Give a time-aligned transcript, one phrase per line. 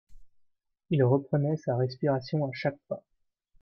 [0.89, 3.03] Il reprenait sa respiration à chaque pas.